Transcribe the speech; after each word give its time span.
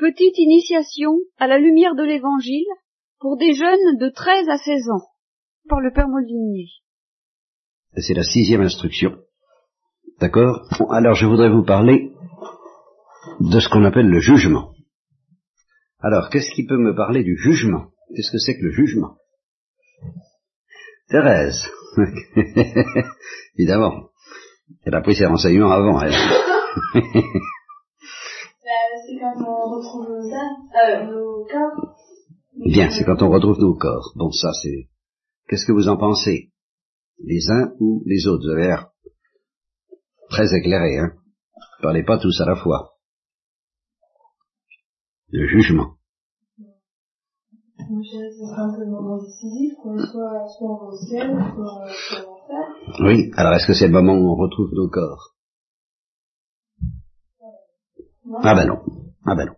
Petite 0.00 0.38
initiation 0.38 1.18
à 1.38 1.46
la 1.46 1.58
lumière 1.58 1.94
de 1.94 2.02
l'Évangile 2.02 2.64
pour 3.18 3.36
des 3.36 3.52
jeunes 3.52 3.98
de 3.98 4.08
13 4.08 4.48
à 4.48 4.56
16 4.56 4.88
ans, 4.88 5.06
par 5.68 5.80
le 5.80 5.92
Père 5.92 6.08
Molinier. 6.08 6.68
C'est 7.98 8.14
la 8.14 8.22
sixième 8.22 8.62
instruction. 8.62 9.18
D'accord? 10.18 10.66
Alors 10.90 11.16
je 11.16 11.26
voudrais 11.26 11.50
vous 11.50 11.64
parler 11.64 12.12
de 13.40 13.60
ce 13.60 13.68
qu'on 13.68 13.84
appelle 13.84 14.08
le 14.08 14.20
jugement. 14.20 14.72
Alors, 15.98 16.30
qu'est-ce 16.30 16.54
qui 16.54 16.64
peut 16.64 16.78
me 16.78 16.96
parler 16.96 17.22
du 17.22 17.36
jugement? 17.36 17.90
Qu'est-ce 18.16 18.32
que 18.32 18.38
c'est 18.38 18.56
que 18.56 18.64
le 18.64 18.72
jugement? 18.72 19.18
Thérèse. 21.10 21.62
Évidemment. 23.58 24.08
Elle 24.86 24.94
a 24.94 25.02
pris 25.02 25.14
ses 25.14 25.26
renseignements 25.26 25.72
avant, 25.72 26.00
elle. 26.00 26.14
retrouve 29.80 30.08
nos 30.08 30.34
âmes, 30.34 30.68
euh, 30.84 31.04
nos 31.06 31.44
corps. 31.46 31.96
Bien, 32.66 32.90
c'est 32.90 33.04
quand 33.04 33.22
on 33.22 33.30
retrouve 33.30 33.58
nos 33.58 33.74
corps. 33.74 34.12
Bon, 34.16 34.30
ça 34.30 34.52
c'est... 34.62 34.88
Qu'est-ce 35.48 35.66
que 35.66 35.72
vous 35.72 35.88
en 35.88 35.96
pensez? 35.96 36.50
Les 37.18 37.50
uns 37.50 37.72
ou 37.80 38.02
les 38.06 38.26
autres? 38.26 38.44
Vous 38.44 38.52
avez 38.52 38.68
l'air 38.68 38.90
très 40.28 40.54
éclairé, 40.54 40.98
hein? 40.98 41.12
Parlez 41.82 42.04
pas 42.04 42.18
tous 42.18 42.40
à 42.40 42.46
la 42.46 42.56
fois. 42.56 42.92
Le 45.30 45.46
jugement. 45.46 45.94
Moi, 47.88 48.02
je 48.04 48.10
dirais 48.10 48.28
que 48.28 48.34
ce 48.34 48.46
sera 48.46 48.62
un 48.62 48.74
peu 48.74 48.80
le 48.84 48.90
moment 48.90 49.18
décisif, 49.18 49.74
qu'on 49.82 49.98
soit 49.98 50.46
soit 50.56 50.88
au 50.88 50.96
ciel, 50.96 51.30
soit, 51.54 51.88
soit 51.88 52.28
en 52.28 52.32
enfer. 52.34 52.66
Oui, 53.00 53.30
alors 53.36 53.54
est-ce 53.54 53.66
que 53.66 53.74
c'est 53.74 53.86
le 53.86 53.92
moment 53.92 54.14
où 54.14 54.30
on 54.30 54.36
retrouve 54.36 54.70
nos 54.72 54.88
corps? 54.88 55.34
Non 58.24 58.38
Ah 58.42 58.54
ben 58.54 58.66
non. 58.66 58.82
Ah 59.26 59.34
ben 59.34 59.46
non. 59.46 59.54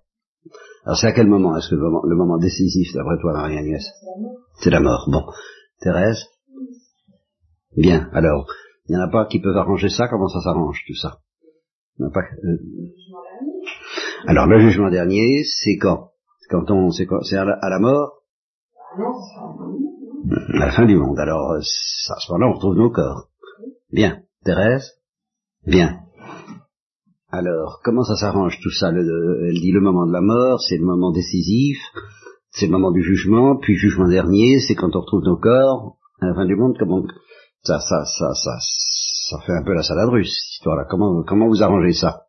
Alors 0.84 0.98
c'est 0.98 1.06
à 1.06 1.12
quel 1.12 1.28
moment? 1.28 1.56
Est-ce 1.56 1.68
que 1.70 1.74
le 1.76 1.82
moment, 1.82 2.02
le 2.04 2.16
moment 2.16 2.38
décisif, 2.38 2.92
d'après 2.94 3.18
toi, 3.20 3.32
Marie-Agnès? 3.34 3.82
C'est 3.82 3.90
la 4.06 4.20
mort. 4.20 4.36
C'est 4.60 4.70
la 4.70 4.80
mort. 4.80 5.08
Bon. 5.10 5.24
Thérèse? 5.80 6.26
Bien. 7.76 8.08
Alors, 8.12 8.46
il 8.88 8.96
n'y 8.96 9.00
en 9.02 9.04
a 9.06 9.10
pas 9.10 9.26
qui 9.26 9.40
peuvent 9.40 9.56
arranger 9.56 9.88
ça? 9.88 10.08
Comment 10.08 10.28
ça 10.28 10.40
s'arrange, 10.40 10.82
tout 10.86 10.94
ça? 10.94 11.18
Il 11.98 12.02
n'y 12.02 12.06
en 12.06 12.10
a 12.10 12.12
pas... 12.12 12.20
euh. 12.44 12.58
Alors, 14.26 14.46
le 14.46 14.58
jugement 14.60 14.90
dernier, 14.90 15.42
c'est 15.44 15.76
quand? 15.78 16.10
C'est 16.40 16.48
quand 16.50 16.70
on... 16.70 16.90
C'est 16.90 17.06
à, 17.36 17.44
la- 17.44 17.58
à 17.60 17.70
la 17.70 17.78
mort? 17.78 18.22
Ah 18.98 20.62
À 20.62 20.66
la 20.66 20.72
fin 20.72 20.84
du 20.86 20.96
monde. 20.96 21.18
Alors, 21.18 21.52
euh, 21.52 21.58
à 21.58 21.62
ce 22.20 22.32
moment-là, 22.32 22.50
on 22.50 22.54
retrouve 22.54 22.76
nos 22.76 22.90
corps. 22.90 23.28
Bien. 23.90 24.22
Thérèse? 24.44 24.92
Bien. 25.66 26.00
Alors, 27.32 27.80
comment 27.82 28.02
ça 28.02 28.14
s'arrange 28.16 28.58
tout 28.62 28.70
ça? 28.70 28.90
Le- 28.90 29.02
le- 29.02 29.48
Elle 29.48 29.60
dit 29.60 29.72
le 29.72 29.80
moment 29.80 30.06
de 30.06 30.12
la 30.12 30.20
mort, 30.20 30.60
c'est 30.60 30.76
le 30.76 30.84
moment 30.84 31.12
décisif, 31.12 31.78
c'est 32.50 32.66
le 32.66 32.72
moment 32.72 32.90
du 32.92 33.02
jugement, 33.02 33.56
puis 33.56 33.74
jugement 33.76 34.06
dernier, 34.08 34.58
c'est 34.60 34.74
quand 34.74 34.94
on 34.94 35.00
retrouve 35.00 35.24
nos 35.24 35.38
corps. 35.38 35.96
À 36.20 36.26
la 36.26 36.34
fin 36.34 36.44
du 36.44 36.54
monde, 36.56 36.76
comment 36.78 37.02
ça, 37.62 37.78
ça, 37.80 38.04
ça, 38.04 38.34
ça, 38.34 38.50
ça 38.60 39.38
fait 39.46 39.52
un 39.52 39.64
peu 39.64 39.72
la 39.72 39.82
salade 39.82 40.10
russe, 40.10 40.28
cette 40.30 40.56
histoire-là. 40.58 40.84
Comment, 40.88 41.22
comment 41.26 41.48
vous 41.48 41.62
arrangez 41.62 41.94
ça? 41.94 42.24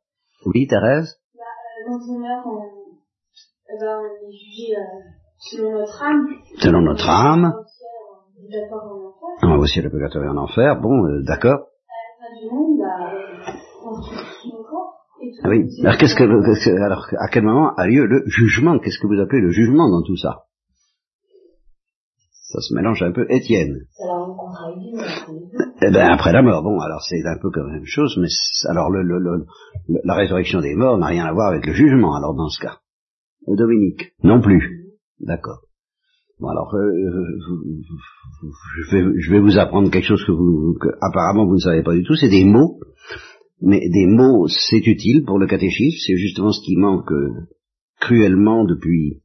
Oui, 0.45 0.67
Thérèse? 0.67 1.19
Bah, 1.35 1.41
euh, 1.43 1.89
Quand 1.89 2.49
on 2.49 2.61
eh 3.75 3.79
ben, 3.79 3.97
on 3.99 4.29
est 4.29 4.31
jugé 4.31 4.75
euh, 4.75 4.81
selon 5.39 5.71
notre 5.79 6.01
âme. 6.03 6.27
Selon 6.59 6.81
notre 6.81 7.09
âme. 7.09 7.53
Au 7.57 7.63
ciel, 7.65 8.69
on 8.71 8.75
en 8.77 9.07
enfer. 9.07 9.49
Va 9.49 9.57
aussi 9.57 9.79
à 9.79 9.83
la 9.83 9.89
purgatoire 9.89 10.25
et 10.25 10.29
en 10.29 10.37
enfer. 10.37 10.79
Bon, 10.81 11.05
euh, 11.05 11.21
d'accord. 11.25 11.59
À 11.89 11.97
la 11.97 12.11
fin 12.19 12.31
du 12.39 12.45
monde, 12.53 12.77
bah, 12.79 12.85
euh, 13.13 13.51
on 13.85 14.01
se 14.01 14.09
retrouve 14.11 14.51
nos 14.51 14.63
corps. 14.63 15.07
Et 15.21 15.31
tout. 15.31 15.32
Ah 15.32 15.32
oui. 15.49 15.69
C'est- 15.71 15.85
Alors, 15.85 15.97
qu'est-ce 15.97 16.15
que, 16.15 16.45
qu'est-ce 16.45 16.65
que- 16.69 16.81
alors, 16.81 17.07
à 17.19 17.27
quel 17.27 17.43
moment 17.43 17.73
a 17.75 17.87
lieu 17.87 18.05
le 18.05 18.23
jugement? 18.27 18.79
Qu'est-ce 18.79 18.99
que 18.99 19.07
vous 19.07 19.19
appelez 19.21 19.41
le 19.41 19.51
jugement 19.51 19.89
dans 19.89 20.03
tout 20.03 20.17
ça? 20.17 20.43
Ça 22.31 22.59
se 22.61 22.75
mélange 22.75 23.01
un 23.01 23.11
peu. 23.11 23.25
Étienne. 23.29 23.79
Monde. 23.99 24.37
Eh 25.81 25.91
ben 25.91 26.07
après 26.11 26.31
la 26.33 26.43
mort, 26.43 26.61
bon, 26.63 26.79
alors 26.79 27.01
c'est 27.01 27.25
un 27.25 27.37
peu 27.41 27.49
comme 27.49 27.67
la 27.67 27.73
même 27.73 27.85
chose, 27.85 28.15
mais 28.21 28.27
alors 28.69 28.91
le, 28.91 29.01
le- 29.01 29.17
le- 29.19 29.45
la 30.03 30.13
résurrection 30.13 30.61
des 30.61 30.75
morts 30.75 30.97
n'a 30.99 31.07
rien 31.07 31.25
à 31.25 31.33
voir 31.33 31.49
avec 31.49 31.65
le 31.65 31.73
jugement, 31.73 32.15
alors 32.15 32.35
dans 32.35 32.49
ce 32.49 32.61
cas. 32.61 32.77
Dominique, 33.47 34.13
non 34.23 34.39
plus. 34.39 34.85
D'accord. 35.19 35.61
Bon 36.39 36.49
alors, 36.49 36.73
euh, 36.75 36.91
je, 38.91 38.95
vais, 38.97 39.03
je 39.19 39.31
vais 39.31 39.39
vous 39.39 39.57
apprendre 39.57 39.89
quelque 39.89 40.05
chose 40.07 40.23
que 40.25 40.31
vous, 40.31 40.75
que 40.79 40.89
apparemment 41.01 41.45
vous 41.45 41.55
ne 41.55 41.59
savez 41.59 41.81
pas 41.83 41.93
du 41.93 42.03
tout, 42.03 42.15
c'est 42.15 42.29
des 42.29 42.45
mots, 42.45 42.79
mais 43.63 43.89
des 43.89 44.05
mots 44.05 44.47
c'est 44.47 44.85
utile 44.85 45.23
pour 45.25 45.39
le 45.39 45.47
catéchisme, 45.47 45.97
c'est 46.05 46.17
justement 46.17 46.51
ce 46.51 46.63
qui 46.63 46.75
manque 46.75 47.11
euh, 47.11 47.47
cruellement 47.99 48.65
depuis 48.65 49.21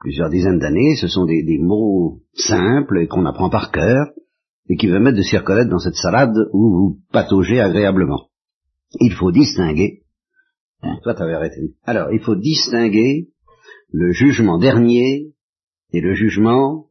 plusieurs 0.00 0.28
dizaines 0.28 0.58
d'années, 0.58 0.96
ce 0.96 1.08
sont 1.08 1.24
des, 1.24 1.42
des 1.42 1.58
mots 1.58 2.20
simples 2.34 3.00
et 3.00 3.06
qu'on 3.06 3.24
apprend 3.24 3.48
par 3.50 3.70
cœur, 3.70 4.10
et 4.68 4.76
qui 4.76 4.88
permettent 4.88 5.16
de 5.16 5.22
s'y 5.22 5.36
dans 5.36 5.78
cette 5.78 5.94
salade 5.94 6.36
où 6.52 6.70
vous 6.70 6.98
pataugez 7.10 7.60
agréablement. 7.60 8.28
Il 9.00 9.12
faut 9.12 9.32
distinguer, 9.32 10.02
Hein, 10.80 11.00
toi 11.02 11.12
t'avais 11.14 11.34
arrêté, 11.34 11.74
alors 11.82 12.12
il 12.12 12.20
faut 12.20 12.36
distinguer 12.36 13.30
le 13.90 14.12
jugement 14.12 14.58
dernier 14.58 15.32
et 15.92 16.00
le 16.00 16.14
jugement, 16.14 16.86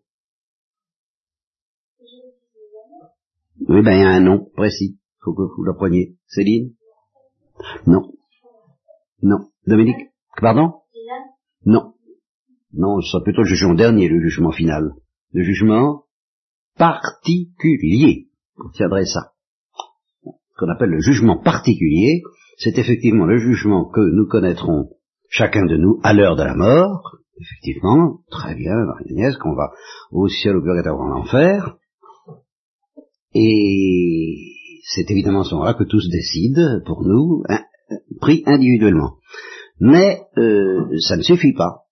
oui 3.70 3.82
ben 3.82 3.94
il 3.94 4.02
y 4.02 4.04
a 4.04 4.10
un 4.10 4.20
nom 4.20 4.50
précis, 4.58 5.00
faut 5.28 5.34
que 5.34 5.56
vous 5.56 5.64
l'appreniez. 5.64 6.16
Céline 6.28 6.74
Non. 7.86 8.14
Non. 9.22 9.50
Dominique 9.66 10.10
Pardon 10.40 10.74
Non. 11.66 11.94
Non, 12.74 13.02
ce 13.02 13.12
sera 13.12 13.24
plutôt 13.24 13.42
le 13.42 13.48
jugement 13.48 13.74
dernier, 13.74 14.08
le 14.08 14.22
jugement 14.22 14.52
final. 14.52 14.94
Le 15.34 15.44
jugement 15.44 16.06
particulier. 16.78 18.30
Vous 18.56 18.72
tiendrez 18.72 19.06
ça. 19.06 19.34
Ce 20.24 20.58
qu'on 20.58 20.70
appelle 20.70 20.90
le 20.90 21.02
jugement 21.02 21.38
particulier, 21.38 22.22
c'est 22.58 22.78
effectivement 22.78 23.26
le 23.26 23.38
jugement 23.38 23.90
que 23.90 24.00
nous 24.00 24.28
connaîtrons 24.28 24.90
chacun 25.30 25.66
de 25.66 25.78
nous 25.78 26.00
à 26.04 26.14
l'heure 26.14 26.36
de 26.36 26.44
la 26.44 26.56
mort. 26.56 27.18
Effectivement, 27.40 28.22
très 28.32 28.56
bien, 28.56 28.74
Marie-Agnès, 28.86 29.38
qu'on 29.38 29.54
va 29.54 29.72
au 30.12 30.28
ciel, 30.28 30.56
au 30.56 30.62
purgatoire, 30.62 31.00
en 31.00 31.20
enfer. 31.20 31.78
Et 33.34 34.57
c'est 34.90 35.12
évidemment 35.12 35.42
à 35.42 35.44
ce 35.44 35.54
moment-là 35.56 35.74
que 35.74 35.84
tous 35.84 36.10
décident 36.10 36.80
pour 36.86 37.04
nous, 37.04 37.44
hein, 37.50 37.60
pris 38.22 38.44
individuellement. 38.46 39.18
Mais 39.80 40.22
euh, 40.38 40.98
ça 41.00 41.18
ne 41.18 41.24
suffit 41.24 41.54
pas. 41.54 41.84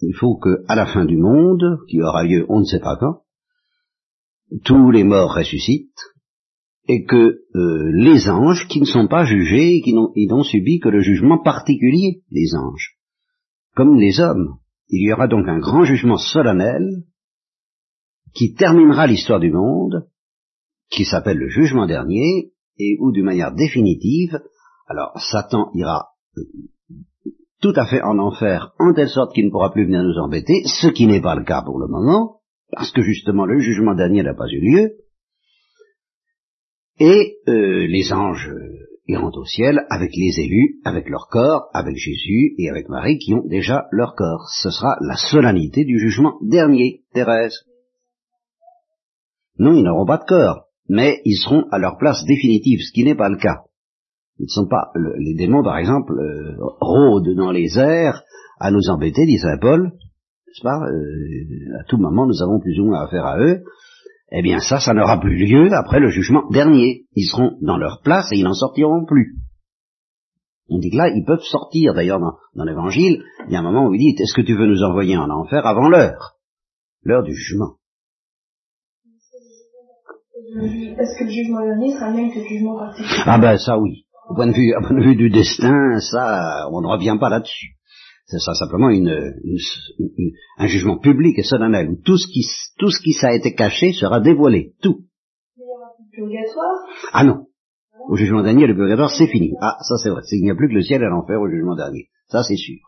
Il 0.00 0.14
faut 0.14 0.36
que, 0.36 0.62
à 0.68 0.76
la 0.76 0.86
fin 0.86 1.04
du 1.04 1.16
monde, 1.16 1.78
qui 1.88 2.00
aura 2.02 2.22
lieu 2.22 2.46
on 2.48 2.60
ne 2.60 2.64
sait 2.64 2.80
pas 2.80 2.96
quand, 2.98 3.22
tous 4.64 4.90
les 4.90 5.02
morts 5.02 5.34
ressuscitent, 5.34 5.90
et 6.88 7.04
que 7.04 7.40
euh, 7.56 7.90
les 7.94 8.28
anges, 8.28 8.68
qui 8.68 8.80
ne 8.80 8.86
sont 8.86 9.08
pas 9.08 9.24
jugés, 9.24 9.80
qui 9.80 9.92
n'ont 9.92 10.42
subi 10.44 10.78
que 10.78 10.88
le 10.88 11.00
jugement 11.00 11.42
particulier 11.42 12.22
des 12.30 12.54
anges, 12.54 12.96
comme 13.74 13.96
les 13.96 14.20
hommes. 14.20 14.58
Il 14.88 15.04
y 15.04 15.12
aura 15.12 15.26
donc 15.26 15.48
un 15.48 15.58
grand 15.58 15.82
jugement 15.82 16.16
solennel 16.16 17.02
qui 18.34 18.54
terminera 18.54 19.08
l'histoire 19.08 19.40
du 19.40 19.50
monde, 19.50 20.06
qui 20.90 21.04
s'appelle 21.04 21.38
le 21.38 21.48
jugement 21.48 21.86
dernier, 21.86 22.52
et 22.78 22.96
où, 23.00 23.12
d'une 23.12 23.24
manière 23.24 23.54
définitive, 23.54 24.38
alors 24.86 25.18
Satan 25.18 25.70
ira 25.74 26.10
euh, 26.36 26.42
tout 27.60 27.72
à 27.74 27.86
fait 27.86 28.02
en 28.02 28.18
enfer, 28.18 28.74
en 28.78 28.92
telle 28.92 29.08
sorte 29.08 29.34
qu'il 29.34 29.46
ne 29.46 29.50
pourra 29.50 29.72
plus 29.72 29.86
venir 29.86 30.02
nous 30.02 30.18
embêter, 30.18 30.62
ce 30.66 30.88
qui 30.88 31.06
n'est 31.06 31.22
pas 31.22 31.34
le 31.34 31.44
cas 31.44 31.62
pour 31.62 31.78
le 31.78 31.88
moment, 31.88 32.40
parce 32.70 32.90
que 32.90 33.02
justement 33.02 33.46
le 33.46 33.58
jugement 33.58 33.94
dernier 33.94 34.22
n'a 34.22 34.34
pas 34.34 34.48
eu 34.48 34.60
lieu, 34.60 34.92
et 36.98 37.36
euh, 37.48 37.86
les 37.86 38.12
anges 38.12 38.50
iront 39.06 39.30
au 39.34 39.44
ciel 39.44 39.86
avec 39.90 40.10
les 40.14 40.40
élus, 40.40 40.80
avec 40.84 41.08
leur 41.08 41.28
corps, 41.28 41.68
avec 41.72 41.96
Jésus 41.96 42.54
et 42.58 42.68
avec 42.70 42.88
Marie 42.88 43.18
qui 43.18 43.34
ont 43.34 43.46
déjà 43.46 43.86
leur 43.92 44.14
corps. 44.14 44.48
Ce 44.62 44.70
sera 44.70 44.96
la 45.00 45.16
solennité 45.16 45.84
du 45.84 45.98
jugement 45.98 46.38
dernier, 46.42 47.02
Thérèse. 47.12 47.64
Non, 49.58 49.74
ils 49.74 49.84
n'auront 49.84 50.06
pas 50.06 50.18
de 50.18 50.24
corps, 50.24 50.65
mais 50.88 51.20
ils 51.24 51.36
seront 51.36 51.64
à 51.70 51.78
leur 51.78 51.96
place 51.98 52.24
définitive, 52.26 52.80
ce 52.80 52.92
qui 52.92 53.04
n'est 53.04 53.14
pas 53.16 53.28
le 53.28 53.36
cas. 53.36 53.62
Ils 54.38 54.44
ne 54.44 54.48
sont 54.48 54.68
pas 54.68 54.90
le- 54.94 55.14
les 55.18 55.34
démons, 55.34 55.62
par 55.62 55.78
exemple, 55.78 56.12
euh, 56.12 56.56
rôdent 56.80 57.34
dans 57.36 57.50
les 57.52 57.78
airs 57.78 58.22
à 58.60 58.70
nous 58.70 58.88
embêter, 58.90 59.24
dit 59.26 59.38
saint 59.38 59.58
Paul, 59.60 59.84
n'est-ce 59.84 60.62
pas 60.62 60.78
Euh, 60.86 61.80
À 61.80 61.84
tout 61.88 61.96
moment, 61.98 62.26
nous 62.26 62.42
avons 62.42 62.60
plus 62.60 62.78
ou 62.80 62.86
moins 62.86 63.02
affaire 63.04 63.24
à 63.26 63.38
eux. 63.38 63.62
Eh 64.32 64.42
bien, 64.42 64.58
ça, 64.58 64.80
ça 64.80 64.92
n'aura 64.92 65.20
plus 65.20 65.36
lieu 65.36 65.72
après 65.72 66.00
le 66.00 66.08
jugement 66.08 66.48
dernier. 66.50 67.04
Ils 67.14 67.26
seront 67.28 67.52
dans 67.62 67.76
leur 67.76 68.00
place 68.02 68.26
et 68.32 68.36
ils 68.38 68.44
n'en 68.44 68.54
sortiront 68.54 69.04
plus. 69.06 69.36
On 70.68 70.78
dit 70.78 70.90
que 70.90 70.96
là, 70.96 71.08
ils 71.14 71.24
peuvent 71.24 71.42
sortir. 71.44 71.94
D'ailleurs, 71.94 72.18
dans, 72.18 72.32
dans 72.56 72.64
l'Évangile, 72.64 73.22
il 73.46 73.52
y 73.52 73.56
a 73.56 73.60
un 73.60 73.62
moment 73.62 73.86
où 73.86 73.94
il 73.94 73.98
dit, 73.98 74.20
est-ce 74.20 74.34
que 74.34 74.44
tu 74.44 74.56
veux 74.56 74.66
nous 74.66 74.82
envoyer 74.82 75.16
en 75.16 75.30
enfer 75.30 75.64
avant 75.64 75.88
l'heure? 75.88 76.34
L'heure 77.04 77.22
du 77.22 77.32
jugement. 77.32 77.74
Est-ce 80.58 81.18
que 81.18 81.24
le 81.24 81.30
jugement 81.30 81.60
dernier 81.64 81.92
sera 81.92 82.10
le 82.10 82.16
même 82.16 82.30
que 82.32 82.38
le 82.38 82.46
jugement 82.46 82.78
particulier 82.78 83.22
Ah 83.26 83.38
ben 83.38 83.58
ça 83.58 83.78
oui. 83.78 84.04
Au 84.28 84.34
point 84.34 84.46
de 84.48 84.52
vue, 84.52 84.74
au 84.74 84.80
point 84.80 84.98
de 84.98 85.04
vue 85.04 85.16
du 85.16 85.30
destin, 85.30 85.98
ça, 86.00 86.68
on 86.72 86.80
ne 86.80 86.86
revient 86.88 87.16
pas 87.20 87.28
là-dessus. 87.28 87.76
Ce 88.26 88.38
sera 88.38 88.54
simplement 88.54 88.90
une, 88.90 89.08
une, 89.44 89.58
une, 90.18 90.32
un 90.58 90.66
jugement 90.66 90.98
public 90.98 91.38
et 91.38 91.44
solennel 91.44 91.90
où 91.90 91.96
tout 92.04 92.16
ce 92.16 92.26
qui, 92.26 92.44
tout 92.76 92.90
ce 92.90 93.00
qui 93.00 93.12
ça 93.12 93.28
a 93.28 93.34
été 93.34 93.54
caché 93.54 93.92
sera 93.92 94.18
dévoilé. 94.20 94.72
Tout. 94.82 95.04
Il 95.56 95.60
y 95.60 95.64
aura 95.64 95.90
plus 95.96 96.06
de 96.06 96.10
purgatoire? 96.10 96.76
Ah 97.12 97.22
non. 97.22 97.46
Au 98.08 98.16
jugement 98.16 98.42
dernier, 98.42 98.66
le 98.66 98.74
purgatoire, 98.74 99.10
c'est 99.10 99.28
fini. 99.28 99.52
Ah, 99.60 99.76
ça 99.80 99.96
c'est 100.02 100.10
vrai. 100.10 100.22
Il 100.32 100.42
n'y 100.42 100.50
a 100.50 100.56
plus 100.56 100.68
que 100.68 100.74
le 100.74 100.82
ciel 100.82 101.02
et 101.02 101.06
l'enfer 101.08 101.40
au 101.40 101.48
jugement 101.48 101.76
dernier. 101.76 102.08
Ça, 102.28 102.42
c'est 102.42 102.56
sûr. 102.56 102.78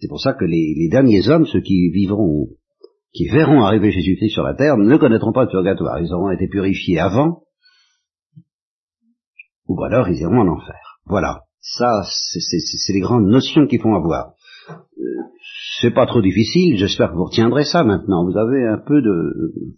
C'est 0.00 0.08
pour 0.08 0.20
ça 0.20 0.32
que 0.32 0.44
les, 0.44 0.74
les 0.76 0.88
derniers 0.88 1.28
hommes, 1.28 1.46
ceux 1.46 1.60
qui 1.60 1.90
vivront, 1.90 2.48
qui 3.12 3.28
verront 3.28 3.62
arriver 3.62 3.90
Jésus-Christ 3.90 4.30
sur 4.30 4.44
la 4.44 4.54
terre, 4.54 4.76
ne 4.76 4.96
connaîtront 4.96 5.32
pas 5.32 5.44
le 5.44 5.50
purgatoire. 5.50 6.00
Ils 6.00 6.12
auront 6.12 6.30
été 6.30 6.48
purifiés 6.48 7.00
avant, 7.00 7.42
ou 9.66 9.82
alors 9.82 10.08
ils 10.08 10.20
iront 10.20 10.40
en 10.40 10.48
enfer. 10.48 10.98
Voilà. 11.06 11.42
Ça, 11.60 12.02
c'est 12.04 12.92
les 12.92 13.00
grandes 13.00 13.26
notions 13.26 13.66
qu'il 13.66 13.80
faut 13.80 13.94
avoir. 13.94 14.32
Euh, 14.70 15.04
c'est 15.80 15.92
pas 15.92 16.06
trop 16.06 16.22
difficile, 16.22 16.78
j'espère 16.78 17.10
que 17.10 17.16
vous 17.16 17.26
retiendrez 17.26 17.64
ça 17.64 17.84
maintenant. 17.84 18.24
Vous 18.24 18.38
avez 18.38 18.66
un 18.66 18.78
peu 18.78 19.02
de 19.02 19.74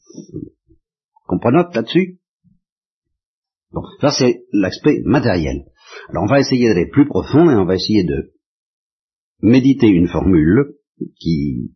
comprenote 1.27 1.75
là-dessus 1.75 2.19
Bon, 3.73 3.83
ça 4.01 4.11
c'est 4.11 4.45
l'aspect 4.53 5.01
matériel. 5.05 5.65
Alors 6.11 6.25
on 6.25 6.27
va 6.27 6.41
essayer 6.41 6.69
d'aller 6.69 6.89
plus 6.89 7.07
profond 7.07 7.51
et 7.51 7.55
on 7.55 7.65
va 7.65 7.75
essayer 7.75 8.05
de 8.05 8.33
méditer 9.41 9.89
une 9.89 10.09
formule 10.09 10.75
qui 11.19 11.73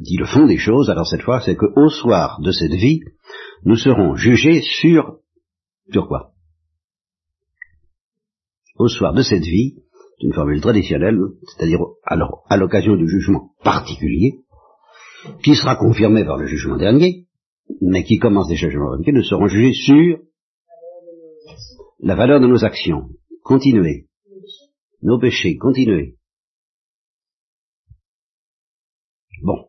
dit 0.00 0.16
le 0.16 0.26
fond 0.26 0.46
des 0.46 0.58
choses. 0.58 0.90
Alors 0.90 1.06
cette 1.06 1.22
fois, 1.22 1.40
c'est 1.40 1.56
qu'au 1.56 1.88
soir 1.88 2.40
de 2.40 2.52
cette 2.52 2.74
vie, 2.74 3.00
nous 3.64 3.76
serons 3.76 4.14
jugés 4.14 4.62
sur 4.62 5.18
sur 5.92 6.06
quoi? 6.08 6.32
Au 8.76 8.88
soir 8.88 9.12
de 9.12 9.22
cette 9.22 9.44
vie, 9.44 9.76
c'est 10.18 10.26
une 10.26 10.32
formule 10.32 10.60
traditionnelle, 10.60 11.18
c'est-à-dire 11.46 11.80
alors 12.04 12.44
à 12.48 12.56
l'occasion 12.56 12.96
du 12.96 13.08
jugement 13.08 13.50
particulier, 13.62 14.40
qui 15.42 15.54
sera 15.54 15.76
confirmé 15.76 16.24
par 16.24 16.38
le 16.38 16.46
jugement 16.46 16.76
dernier, 16.76 17.26
mais 17.80 18.04
qui 18.04 18.18
commence 18.18 18.48
déjà 18.48 18.68
jugements 18.68 18.96
derniers, 18.96 19.12
nous 19.12 19.24
serons 19.24 19.46
jugés 19.46 19.72
sur 19.72 20.18
la 22.00 22.14
valeur 22.14 22.40
de 22.40 22.46
nos 22.46 22.64
actions. 22.64 23.08
Continuez. 23.42 24.06
Nos 25.02 25.18
péchés, 25.18 25.56
continuez. 25.56 26.16
Bon. 29.44 29.68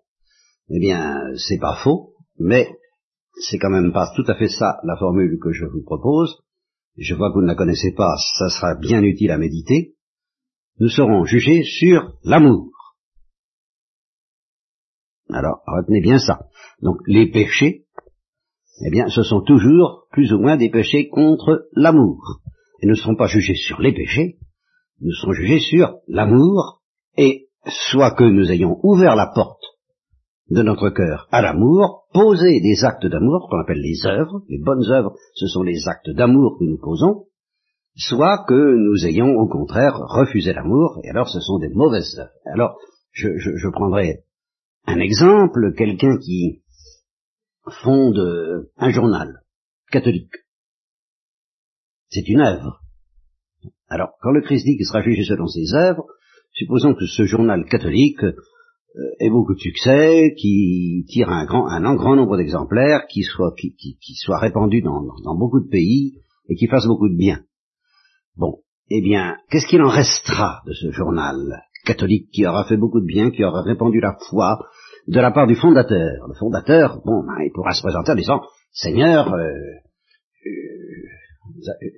Eh 0.70 0.80
bien, 0.80 1.36
c'est 1.36 1.60
pas 1.60 1.76
faux, 1.84 2.14
mais 2.40 2.70
c'est 3.42 3.60
quand 3.60 3.70
même 3.70 3.92
pas 3.92 4.10
tout 4.16 4.24
à 4.28 4.36
fait 4.36 4.48
ça 4.48 4.80
la 4.84 4.96
formule 4.96 5.38
que 5.44 5.52
je 5.52 5.66
vous 5.66 5.84
propose. 5.84 6.44
Je 6.98 7.14
vois 7.14 7.30
que 7.30 7.36
vous 7.36 7.42
ne 7.42 7.48
la 7.48 7.56
connaissez 7.56 7.94
pas, 7.94 8.16
ça 8.40 8.50
sera 8.50 8.76
bien 8.76 9.04
utile 9.04 9.32
à 9.32 9.38
méditer. 9.38 9.96
Nous 10.80 10.88
serons 10.88 11.26
jugés 11.26 11.64
sur 11.64 12.14
l'amour. 12.24 12.72
Alors, 15.30 15.62
retenez 15.68 16.00
bien 16.00 16.20
ça. 16.20 16.48
Donc, 16.82 16.98
les 17.06 17.30
péchés, 17.30 17.86
eh 18.86 18.92
bien, 18.92 19.10
ce 19.10 19.24
sont 19.24 19.42
toujours 19.42 20.08
plus 20.12 20.32
ou 20.32 20.40
moins 20.40 20.56
des 20.56 20.70
péchés 20.70 21.10
contre 21.10 21.68
l'amour. 21.74 22.40
Et 22.82 22.88
ne 22.88 22.94
serons 22.94 23.16
pas 23.16 23.28
jugés 23.28 23.56
sur 23.56 23.82
les 23.82 23.94
péchés, 23.94 24.38
nous 25.02 25.12
serons 25.12 25.34
jugés 25.34 25.60
sur 25.60 25.98
l'amour, 26.08 26.82
et 27.18 27.50
soit 27.68 28.12
que 28.12 28.24
nous 28.24 28.52
ayons 28.52 28.80
ouvert 28.84 29.16
la 29.16 29.28
porte 29.28 29.65
de 30.50 30.62
notre 30.62 30.90
cœur 30.90 31.28
à 31.32 31.42
l'amour, 31.42 32.08
poser 32.14 32.62
des 32.62 32.84
actes 32.84 33.06
d'amour, 33.06 33.48
qu'on 33.50 33.60
appelle 33.60 33.82
les 33.82 34.06
œuvres, 34.06 34.44
les 34.48 34.60
bonnes 34.60 34.90
œuvres, 34.92 35.16
ce 35.34 35.48
sont 35.48 35.64
les 35.64 35.88
actes 35.88 36.10
d'amour 36.10 36.58
que 36.60 36.66
nous 36.66 36.78
posons, 36.78 37.26
soit 37.96 38.46
que 38.48 38.76
nous 38.76 39.06
ayons 39.06 39.36
au 39.38 39.48
contraire 39.48 39.98
refusé 39.98 40.54
l'amour, 40.54 41.00
et 41.04 41.10
alors 41.10 41.30
ce 41.30 41.40
sont 41.40 41.60
des 41.60 41.70
mauvaises 41.70 42.20
œuvres. 42.20 42.32
Alors, 42.46 42.78
je, 43.12 43.72
prendrai 43.72 44.26
un 44.86 45.00
exemple, 45.00 45.74
quelqu'un 45.76 46.18
qui 46.18 46.62
fonde 47.82 48.70
un 48.78 48.90
journal 48.92 49.42
catholique. 49.90 50.36
C'est 52.10 52.28
une 52.28 52.42
œuvre. 52.42 52.82
Alors, 53.88 54.10
quand 54.22 54.32
le 54.32 54.42
Christ 54.42 54.66
dit 54.66 54.78
qu'il 54.78 54.86
sera 54.86 55.02
jugé 55.02 55.24
selon 55.24 55.48
ses 55.48 55.74
œuvres, 55.74 56.06
supposons 56.52 56.94
que 56.94 57.06
ce 57.06 57.24
journal 57.24 57.66
catholique 57.66 58.22
euh, 58.98 59.12
ait 59.20 59.30
beaucoup 59.30 59.54
de 59.54 59.60
succès, 59.60 60.34
qui 60.38 61.06
tire 61.10 61.30
un 61.30 61.46
grand, 61.46 61.68
un 61.68 61.96
grand 61.96 62.16
nombre 62.16 62.38
d'exemplaires, 62.38 63.08
qui 63.10 63.24
soit, 63.24 63.54
qui, 63.58 63.76
qui, 63.76 63.98
qui 63.98 64.14
soit 64.16 64.40
répandu 64.40 64.82
dans, 64.82 65.02
dans, 65.24 65.36
beaucoup 65.36 65.60
de 65.60 65.68
pays 65.70 66.22
et 66.48 66.56
qui 66.56 66.68
fasse 66.68 66.88
beaucoup 66.88 67.10
de 67.10 67.18
bien. 67.18 67.42
Bon, 68.38 68.60
eh 68.90 69.02
bien, 69.02 69.36
qu'est-ce 69.50 69.68
qu'il 69.68 69.82
en 69.82 69.90
restera 69.90 70.62
de 70.66 70.74
ce 70.74 70.92
journal 70.92 71.36
catholique 71.86 72.30
qui 72.32 72.46
aura 72.46 72.66
fait 72.66 72.78
beaucoup 72.78 73.02
de 73.02 73.06
bien, 73.06 73.32
qui 73.32 73.44
aura 73.44 73.64
répandu 73.64 74.00
la 74.00 74.16
foi 74.30 74.60
de 75.08 75.20
la 75.20 75.32
part 75.32 75.48
du 75.48 75.56
fondateur? 75.56 76.28
Le 76.28 76.36
fondateur, 76.36 77.02
bon, 77.04 77.26
ben, 77.26 77.44
il 77.44 77.52
pourra 77.54 77.74
se 77.74 77.82
présenter 77.82 78.14
en 78.14 78.16
disant, 78.16 78.42
Seigneur, 78.72 79.34
euh, 79.34 79.44
euh, 79.44 80.62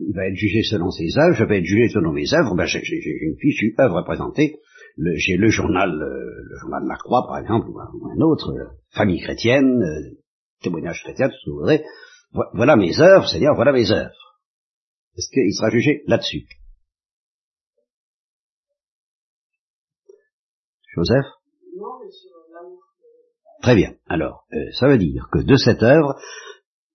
il 0.02 0.16
va 0.16 0.28
être 0.28 0.36
jugé 0.36 0.64
selon 0.64 0.90
ses 0.90 1.16
œuvres, 1.18 1.36
je 1.36 1.44
vais 1.44 1.60
être 1.60 1.66
jugé 1.66 1.90
selon 1.90 2.12
mes 2.12 2.34
œuvres, 2.34 2.56
ben, 2.56 2.66
j'ai 2.66 2.80
une 2.80 3.38
fichue 3.40 3.76
œuvre 3.80 3.98
à 3.98 4.04
présenter, 4.04 4.58
j'ai 5.16 5.38
le 5.38 5.50
journal, 5.50 5.90
euh, 5.90 6.44
le 6.50 6.58
journal 6.60 6.84
de 6.84 6.90
la 6.90 6.98
Croix, 6.98 7.26
par 7.28 7.38
exemple, 7.38 7.68
ou 7.70 7.80
un, 7.80 8.22
autre, 8.22 8.54
famille 8.92 9.22
chrétienne, 9.22 9.82
témoignage 10.62 11.02
chrétien, 11.04 11.30
tout 11.30 11.36
ce 11.36 11.46
que 11.46 11.52
vous 11.52 11.60
voudrez. 11.60 11.84
Voilà 12.54 12.76
mes 12.76 13.00
œuvres, 13.00 13.28
Seigneur, 13.28 13.56
voilà 13.56 13.72
mes 13.72 13.92
œuvres. 13.92 14.40
Est-ce 15.18 15.30
qu'il 15.30 15.54
sera 15.54 15.70
jugé 15.70 16.04
là-dessus? 16.08 16.46
Joseph? 20.94 21.26
Très 23.62 23.76
bien. 23.76 23.94
Alors, 24.08 24.46
euh, 24.54 24.72
ça 24.80 24.88
veut 24.88 24.98
dire 24.98 25.28
que 25.32 25.40
de 25.40 25.56
cette 25.56 25.84
œuvre, 25.84 26.16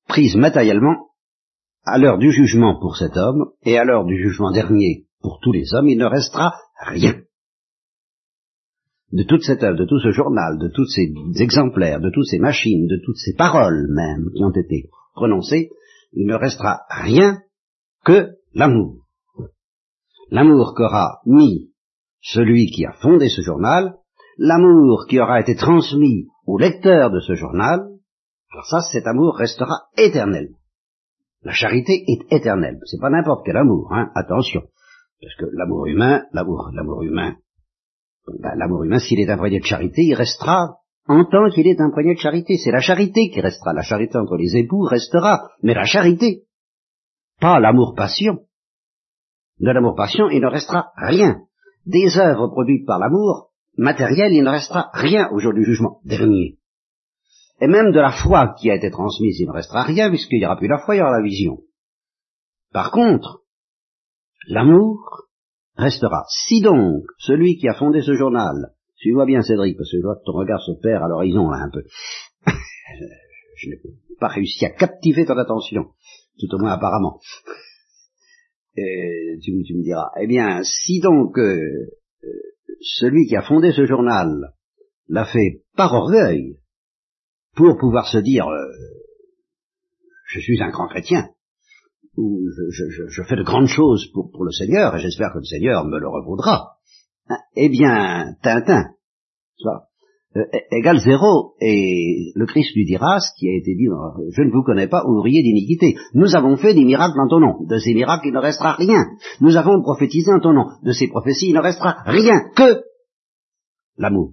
prise 0.09 0.37
matériellement, 0.37 1.11
à 1.85 1.99
l'heure 1.99 2.19
du 2.19 2.31
jugement 2.31 2.79
pour 2.81 2.97
cet 2.97 3.17
homme, 3.17 3.53
et 3.63 3.79
à 3.79 3.85
l'heure 3.85 4.05
du 4.05 4.17
jugement 4.17 4.53
dernier 4.53 5.07
pour 5.21 5.41
tous 5.41 5.53
les 5.53 5.75
hommes, 5.75 5.89
il 5.89 5.99
ne 5.99 6.05
restera 6.05 6.55
rien. 6.81 7.21
De 9.12 9.25
toute 9.25 9.43
cette 9.43 9.62
œuvre, 9.62 9.79
de 9.79 9.85
tout 9.85 9.99
ce 9.99 10.11
journal, 10.11 10.59
de 10.59 10.69
tous 10.69 10.87
ces 10.87 11.12
exemplaires, 11.37 12.00
de 12.00 12.11
toutes 12.11 12.26
ces 12.26 12.38
machines, 12.38 12.87
de 12.87 12.99
toutes 13.05 13.19
ces 13.19 13.35
paroles 13.35 13.87
même 13.91 14.31
qui 14.35 14.43
ont 14.43 14.50
été 14.50 14.88
prononcées, 15.14 15.70
il 16.12 16.26
ne 16.26 16.35
restera 16.35 16.81
rien 16.88 17.43
que 18.05 18.31
l'amour. 18.55 19.06
L'amour 20.31 20.75
qu'aura 20.75 21.20
mis 21.26 21.70
celui 22.22 22.70
qui 22.70 22.87
a 22.87 22.93
fondé 22.93 23.29
ce 23.29 23.43
journal, 23.43 23.96
l'amour 24.39 25.06
qui 25.08 25.20
aura 25.20 25.41
été 25.41 25.56
transmis 25.56 26.29
au 26.46 26.56
lecteur 26.56 27.10
de 27.10 27.20
ce 27.20 27.34
journal, 27.34 27.81
alors 28.53 28.67
ça, 28.67 28.81
cet 28.93 29.06
amour 29.06 29.37
restera 29.37 29.89
éternel. 29.96 30.48
La 31.43 31.53
charité 31.53 32.05
est 32.06 32.34
éternelle. 32.34 32.79
C'est 32.84 33.01
pas 33.01 33.10
n'importe 33.10 33.44
quel 33.44 33.56
amour, 33.56 33.93
hein, 33.93 34.10
attention. 34.15 34.63
Parce 35.20 35.34
que 35.37 35.46
l'amour 35.56 35.87
humain, 35.87 36.25
l'amour, 36.32 36.70
l'amour 36.72 37.03
humain, 37.03 37.37
ben, 38.26 38.55
l'amour 38.56 38.84
humain, 38.84 38.98
s'il 38.98 39.20
est 39.20 39.31
imprégné 39.31 39.60
de 39.60 39.64
charité, 39.64 40.02
il 40.02 40.14
restera 40.14 40.76
en 41.06 41.24
tant 41.24 41.50
qu'il 41.50 41.67
est 41.67 41.81
imprégné 41.81 42.14
de 42.14 42.20
charité. 42.20 42.56
C'est 42.56 42.70
la 42.70 42.81
charité 42.81 43.31
qui 43.31 43.41
restera. 43.41 43.72
La 43.72 43.82
charité 43.82 44.19
entre 44.19 44.36
les 44.36 44.56
époux 44.56 44.82
restera. 44.82 45.50
Mais 45.62 45.74
la 45.74 45.84
charité, 45.84 46.44
pas 47.41 47.58
l'amour-passion. 47.58 48.46
De 49.58 49.70
l'amour-passion, 49.70 50.31
il 50.31 50.41
ne 50.41 50.48
restera 50.50 50.93
rien. 50.96 51.43
Des 51.86 52.17
œuvres 52.17 52.48
produites 52.48 52.86
par 52.86 53.00
l'amour, 53.00 53.50
matériel, 53.76 54.32
il 54.32 54.44
ne 54.44 54.50
restera 54.50 54.91
rien 54.93 55.29
au 55.32 55.38
jour 55.38 55.52
du 55.52 55.64
jugement 55.64 56.00
dernier. 56.05 56.58
Et 57.60 57.67
même 57.67 57.93
de 57.93 58.00
la 58.00 58.12
foi 58.12 58.55
qui 58.58 58.70
a 58.70 58.76
été 58.76 58.91
transmise, 58.91 59.38
il 59.41 59.46
ne 59.46 59.52
restera 59.52 59.82
rien, 59.82 60.08
puisqu'il 60.08 60.38
n'y 60.38 60.46
aura 60.46 60.56
plus 60.56 60.69
la 60.69 60.79
foi, 60.79 60.94
il 60.94 60.98
y 60.98 61.02
aura 61.02 61.12
la 61.12 61.22
vision. 61.22 61.58
Par 62.72 62.91
contre, 62.91 63.43
l'amour 64.48 65.26
restera. 65.76 66.24
Si 66.29 66.60
donc, 66.60 67.05
celui 67.19 67.56
qui 67.56 67.69
a 67.69 67.74
fondé 67.74 68.02
ce 68.02 68.14
journal, 68.14 68.72
suis-moi 68.96 69.26
bien 69.26 69.43
Cédric, 69.43 69.76
parce 69.76 69.91
que 69.91 69.98
je 69.98 70.02
vois 70.02 70.17
que 70.17 70.24
ton 70.24 70.32
regard 70.32 70.62
se 70.62 70.72
perd 70.81 71.02
à 71.02 71.08
l'horizon 71.08 71.48
là 71.50 71.58
un 71.58 71.70
peu, 71.70 71.82
je 73.56 73.69
n'ai 73.69 73.81
pas 74.20 74.29
réussi 74.29 74.64
à 74.64 74.70
captiver 74.70 75.24
ton 75.24 75.36
attention, 75.36 75.86
tout 76.38 76.55
au 76.55 76.58
moins 76.58 76.72
apparemment. 76.72 77.20
Et 78.76 79.38
tu, 79.43 79.52
me 79.52 79.82
diras, 79.82 80.10
eh 80.19 80.26
bien, 80.26 80.62
si 80.62 81.00
donc 81.00 81.38
euh, 81.38 81.91
celui 82.81 83.26
qui 83.26 83.36
a 83.36 83.43
fondé 83.43 83.72
ce 83.72 83.84
journal 83.84 84.55
l'a 85.08 85.26
fait 85.26 85.62
par 85.76 85.93
orgueil, 85.93 86.56
pour 87.55 87.76
pouvoir 87.76 88.08
se 88.08 88.19
dire 88.19 88.48
euh, 88.48 88.67
je 90.26 90.41
suis 90.41 90.62
un 90.62 90.70
grand 90.70 90.88
chrétien, 90.88 91.29
ou 92.17 92.41
je, 92.71 93.23
fais 93.23 93.37
de 93.37 93.43
grandes 93.43 93.69
choses 93.69 94.11
pour, 94.13 94.45
le 94.45 94.53
Seigneur, 94.53 94.97
et 94.97 95.01
j'espère 95.01 95.33
que 95.33 95.39
le 95.39 95.45
Seigneur 95.45 95.85
me 95.85 95.99
le 95.99 96.09
revaudra, 96.09 96.77
hein, 97.29 97.39
eh 97.57 97.69
bien, 97.69 98.35
Tintin, 98.43 98.91
euh, 100.35 100.45
égale 100.71 100.99
zéro. 101.01 101.55
Et 101.61 102.33
le 102.35 102.47
Christ 102.47 102.75
lui 102.75 102.87
dira 102.87 103.21
ce 103.21 103.29
qui 103.37 103.49
a 103.49 103.57
été 103.57 103.75
dit 103.75 103.87
Je 104.31 104.43
ne 104.43 104.51
vous 104.51 104.63
connais 104.63 104.89
pas, 104.89 105.05
ouvrier 105.07 105.43
d'iniquité. 105.43 105.97
Nous 106.15 106.35
avons 106.35 106.57
fait 106.57 106.75
des 106.75 106.85
miracles 106.85 107.21
en 107.21 107.29
ton 107.29 107.41
nom. 107.41 107.67
De 107.67 107.79
ces 107.79 107.93
miracles, 107.93 108.29
il 108.29 108.33
ne 108.33 108.41
restera 108.41 108.73
rien. 108.73 109.05
Nous 109.41 109.57
avons 109.57 109.83
prophétisé 109.83 110.33
en 110.33 110.41
ton 110.41 110.55
nom. 110.55 110.67
De 110.83 110.93
ces 110.93 111.09
prophéties, 111.09 111.49
il 111.49 111.55
ne 111.55 111.61
restera 111.61 111.97
rien 112.07 112.49
que 112.57 112.83
l'amour, 113.99 114.33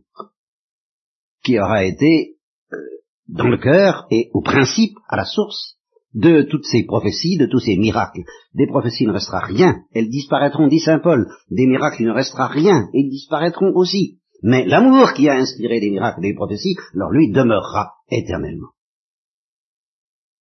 qui 1.44 1.60
aura 1.60 1.84
été 1.84 2.38
euh, 2.72 2.78
dans 3.28 3.50
le 3.50 3.58
cœur 3.58 4.08
et 4.10 4.30
au 4.34 4.42
principe, 4.42 4.96
à 5.10 5.18
la 5.18 5.26
source 5.26 5.79
de 6.14 6.44
toutes 6.44 6.66
ces 6.66 6.84
prophéties, 6.86 7.38
de 7.38 7.46
tous 7.46 7.60
ces 7.60 7.78
miracles. 7.78 8.24
Des 8.54 8.68
prophéties, 8.68 9.06
ne 9.06 9.12
restera 9.12 9.40
rien. 9.40 9.76
Elles 9.94 10.10
disparaîtront, 10.10 10.68
dit 10.68 10.80
Saint 10.80 11.00
Paul. 11.00 11.28
Des 11.52 11.68
miracles, 11.68 12.02
il 12.02 12.08
ne 12.08 12.14
restera 12.14 12.48
rien. 12.48 12.90
Ils 12.94 13.10
disparaîtront 13.10 13.72
aussi. 13.76 14.20
Mais 14.42 14.66
l'amour 14.66 15.14
qui 15.14 15.28
a 15.30 15.34
inspiré 15.34 15.80
des 15.80 15.92
miracles 15.92 16.22
des 16.22 16.34
prophéties, 16.34 16.76
alors 16.96 17.12
lui 17.12 17.32
demeurera 17.32 17.94
éternellement. 18.10 18.70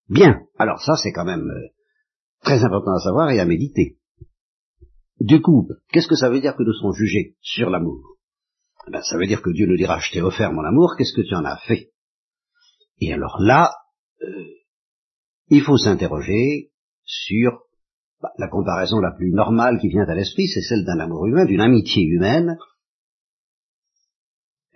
Bien, 0.08 0.40
alors 0.58 0.80
ça 0.80 0.94
c'est 0.96 1.12
quand 1.12 1.24
même 1.24 1.50
euh, 1.50 1.68
très 2.42 2.64
important 2.64 2.92
à 2.92 3.00
savoir 3.00 3.30
et 3.30 3.40
à 3.40 3.44
méditer. 3.44 3.98
Du 5.20 5.42
coup, 5.42 5.68
qu'est-ce 5.92 6.06
que 6.06 6.14
ça 6.14 6.30
veut 6.30 6.40
dire 6.40 6.56
que 6.56 6.62
nous 6.62 6.72
serons 6.72 6.92
jugés 6.92 7.36
sur 7.40 7.70
l'amour? 7.70 8.16
Eh 8.86 8.90
ben, 8.92 9.02
Ça 9.02 9.18
veut 9.18 9.26
dire 9.26 9.42
que 9.42 9.50
Dieu 9.50 9.66
nous 9.66 9.76
dira, 9.76 9.98
je 9.98 10.12
t'ai 10.12 10.22
offert 10.22 10.52
mon 10.52 10.64
amour, 10.64 10.94
qu'est-ce 10.96 11.14
que 11.14 11.26
tu 11.26 11.34
en 11.34 11.44
as 11.44 11.58
fait? 11.66 11.90
Et 13.00 13.12
alors 13.12 13.36
là, 13.40 13.72
euh, 14.22 14.44
il 15.50 15.62
faut 15.62 15.76
s'interroger 15.76 16.70
sur 17.04 17.62
bah, 18.20 18.32
la 18.38 18.48
comparaison 18.48 19.00
la 19.00 19.12
plus 19.12 19.30
normale 19.30 19.78
qui 19.80 19.88
vient 19.88 20.04
à 20.04 20.14
l'esprit, 20.14 20.48
c'est 20.48 20.62
celle 20.62 20.84
d'un 20.84 20.98
amour 20.98 21.26
humain, 21.26 21.44
d'une 21.44 21.60
amitié 21.60 22.02
humaine, 22.04 22.58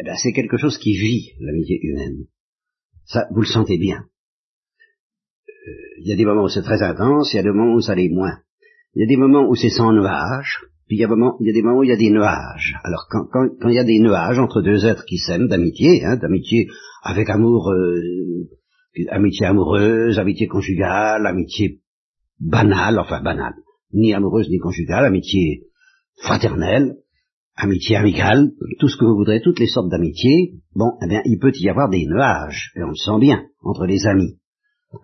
eh 0.03 0.05
bien, 0.05 0.15
c'est 0.17 0.33
quelque 0.33 0.57
chose 0.57 0.79
qui 0.79 0.95
vit 0.95 1.33
l'amitié 1.39 1.79
humaine. 1.83 2.27
Ça, 3.05 3.29
vous 3.31 3.43
le 3.43 3.47
sentez 3.47 3.79
bien. 3.79 4.05
Euh, 5.49 5.73
il 6.01 6.09
y 6.09 6.13
a 6.13 6.17
des 6.17 6.25
moments 6.25 6.45
où 6.45 6.49
c'est 6.49 6.63
très 6.63 6.83
intense, 6.83 7.33
il 7.33 7.37
y 7.37 7.39
a 7.41 7.43
des 7.43 7.51
moments 7.51 7.75
où 7.75 7.81
ça 7.81 7.95
l'est 7.95 8.09
moins. 8.09 8.39
Il 8.95 9.01
y 9.01 9.05
a 9.05 9.07
des 9.07 9.17
moments 9.17 9.49
où 9.49 9.55
c'est 9.55 9.71
sans 9.71 9.93
nuages, 9.93 10.65
puis 10.87 10.97
il 10.97 11.01
y, 11.01 11.05
a 11.05 11.09
il 11.09 11.47
y 11.47 11.51
a 11.51 11.53
des 11.53 11.63
moments 11.63 11.79
où 11.79 11.85
il 11.85 11.91
y 11.91 11.93
a 11.93 11.97
des 11.97 12.11
nuages. 12.11 12.75
Alors 12.83 13.07
quand, 13.09 13.27
quand, 13.31 13.49
quand 13.61 13.69
il 13.69 13.77
y 13.77 13.79
a 13.79 13.85
des 13.85 14.01
nuages 14.01 14.39
entre 14.39 14.61
deux 14.61 14.85
êtres 14.87 15.05
qui 15.05 15.19
s'aiment 15.19 15.49
d'amitié, 15.49 16.05
hein, 16.05 16.17
d'amitié 16.17 16.69
avec 17.03 17.31
amour, 17.31 17.71
euh, 17.71 18.49
amitié 19.11 19.47
amoureuse, 19.47 20.19
amitié 20.19 20.47
conjugale, 20.47 21.27
amitié 21.27 21.81
banale, 22.41 22.99
enfin 22.99 23.21
banale, 23.23 23.55
ni 23.93 24.13
amoureuse 24.13 24.49
ni 24.49 24.59
conjugale, 24.59 25.07
amitié 25.07 25.63
fraternelle, 26.17 26.97
amitié 27.57 27.97
amicale, 27.97 28.53
tout 28.79 28.89
ce 28.89 28.97
que 28.97 29.05
vous 29.05 29.17
voudrez, 29.17 29.41
toutes 29.41 29.61
les 29.61 29.67
sortes 29.67 29.91
d'amitié, 29.91 30.55
bon, 30.75 30.93
eh 31.03 31.09
bien, 31.09 31.23
il 31.25 31.39
peut 31.39 31.53
y 31.55 31.69
avoir 31.69 31.89
des 31.89 32.07
nuages, 32.07 32.73
et 32.77 32.83
on 32.83 32.89
le 32.89 32.97
sent 32.97 33.19
bien, 33.21 33.45
entre 33.63 33.87
les 33.87 34.07
amis. 34.07 34.39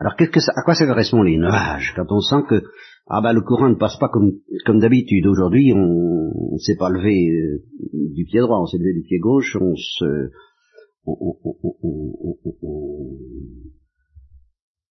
Alors, 0.00 0.16
qu'est-ce 0.16 0.30
que 0.30 0.40
ça, 0.40 0.52
à 0.54 0.62
quoi 0.62 0.74
ça 0.74 0.86
correspond 0.86 1.22
les 1.22 1.38
nuages 1.38 1.94
Quand 1.96 2.06
on 2.10 2.20
sent 2.20 2.42
que, 2.48 2.62
ah 3.06 3.22
ben, 3.22 3.32
le 3.32 3.40
courant 3.40 3.70
ne 3.70 3.74
passe 3.74 3.98
pas 3.98 4.08
comme, 4.08 4.32
comme 4.66 4.80
d'habitude? 4.80 5.26
Aujourd'hui, 5.26 5.72
on 5.74 6.52
ne 6.52 6.58
s'est 6.58 6.76
pas 6.78 6.90
levé 6.90 7.30
euh, 7.30 7.64
du 8.14 8.24
pied 8.24 8.40
droit, 8.40 8.60
on 8.60 8.66
s'est 8.66 8.78
levé 8.78 8.92
du 8.92 9.02
pied 9.02 9.18
gauche, 9.18 9.56
on 9.58 9.74
se, 9.76 10.30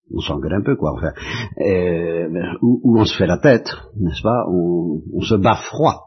on, 0.10 0.20
s'engueule 0.20 0.54
un 0.54 0.64
peu, 0.64 0.76
quoi, 0.76 0.94
enfin, 0.94 1.14
euh, 1.60 2.54
ou, 2.62 2.98
on 3.00 3.06
se 3.06 3.18
fait 3.18 3.28
la 3.28 3.38
tête, 3.38 3.70
n'est-ce 3.96 4.24
pas 4.24 4.46
on, 4.50 5.22
se 5.22 5.36
bat 5.36 5.56
froid. 5.70 6.04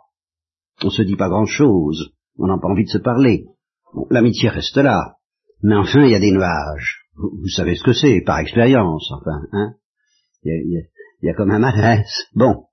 On 0.83 0.91
se 0.91 1.03
dit 1.03 1.17
pas 1.17 1.29
grand-chose, 1.29 2.13
on 2.39 2.47
n'a 2.47 2.59
pas 2.59 2.69
envie 2.69 2.85
de 2.85 2.91
se 2.91 2.99
parler. 2.99 3.47
L'amitié 4.11 4.49
reste 4.49 4.77
là, 4.79 5.17
mais 5.63 5.77
enfin 5.77 6.05
il 6.05 6.13
y 6.13 6.15
a 6.15 6.21
des 6.21 6.33
nuages. 6.33 7.03
Vous, 7.17 7.49
savez 7.49 7.75
ce 7.75 7.85
que 7.85 7.93
c'est, 7.93 8.23
par 8.25 8.39
expérience, 8.39 9.11
enfin, 9.13 9.43
hein 9.53 9.75
Il 10.45 10.87
y 11.23 11.29
a, 11.29 11.35
comme 11.35 11.51
un 11.51 11.59
malaise. 11.59 12.11
Bon, 12.35 12.65